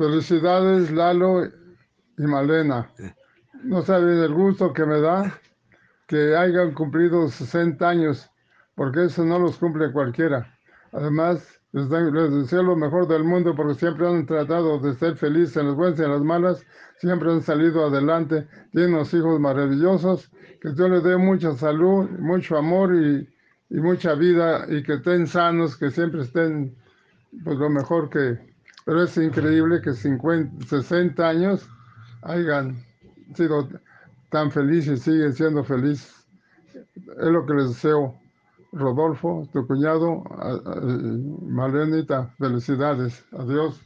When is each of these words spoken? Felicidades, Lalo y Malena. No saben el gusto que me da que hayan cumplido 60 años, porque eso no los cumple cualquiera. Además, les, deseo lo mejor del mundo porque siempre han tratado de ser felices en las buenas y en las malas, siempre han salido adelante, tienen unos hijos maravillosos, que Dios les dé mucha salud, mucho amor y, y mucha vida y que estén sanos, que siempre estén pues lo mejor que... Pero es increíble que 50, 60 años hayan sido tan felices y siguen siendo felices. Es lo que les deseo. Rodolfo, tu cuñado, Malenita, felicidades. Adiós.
Felicidades, 0.00 0.90
Lalo 0.90 1.44
y 1.44 2.22
Malena. 2.22 2.90
No 3.62 3.82
saben 3.82 4.16
el 4.16 4.32
gusto 4.32 4.72
que 4.72 4.86
me 4.86 4.98
da 4.98 5.38
que 6.08 6.34
hayan 6.34 6.72
cumplido 6.72 7.28
60 7.28 7.86
años, 7.86 8.30
porque 8.76 9.04
eso 9.04 9.26
no 9.26 9.38
los 9.38 9.58
cumple 9.58 9.92
cualquiera. 9.92 10.58
Además, 10.92 11.60
les, 11.72 11.90
deseo 11.90 12.62
lo 12.62 12.76
mejor 12.76 13.08
del 13.08 13.24
mundo 13.24 13.54
porque 13.54 13.74
siempre 13.74 14.08
han 14.08 14.24
tratado 14.24 14.78
de 14.78 14.94
ser 14.94 15.16
felices 15.16 15.58
en 15.58 15.66
las 15.66 15.76
buenas 15.76 16.00
y 16.00 16.04
en 16.04 16.12
las 16.12 16.22
malas, 16.22 16.64
siempre 16.96 17.30
han 17.30 17.42
salido 17.42 17.84
adelante, 17.84 18.48
tienen 18.72 18.94
unos 18.94 19.12
hijos 19.12 19.38
maravillosos, 19.38 20.30
que 20.62 20.70
Dios 20.70 20.88
les 20.88 21.02
dé 21.02 21.18
mucha 21.18 21.52
salud, 21.52 22.08
mucho 22.18 22.56
amor 22.56 22.94
y, 22.94 23.28
y 23.68 23.80
mucha 23.80 24.14
vida 24.14 24.64
y 24.66 24.82
que 24.82 24.94
estén 24.94 25.26
sanos, 25.26 25.76
que 25.76 25.90
siempre 25.90 26.22
estén 26.22 26.74
pues 27.44 27.58
lo 27.58 27.68
mejor 27.68 28.08
que... 28.08 28.49
Pero 28.84 29.02
es 29.02 29.16
increíble 29.16 29.80
que 29.82 29.92
50, 29.92 30.66
60 30.66 31.28
años 31.28 31.68
hayan 32.22 32.84
sido 33.34 33.68
tan 34.30 34.50
felices 34.50 35.00
y 35.00 35.02
siguen 35.12 35.32
siendo 35.32 35.64
felices. 35.64 36.26
Es 36.94 37.28
lo 37.28 37.44
que 37.46 37.54
les 37.54 37.68
deseo. 37.68 38.14
Rodolfo, 38.72 39.48
tu 39.52 39.66
cuñado, 39.66 40.22
Malenita, 41.42 42.32
felicidades. 42.38 43.24
Adiós. 43.32 43.80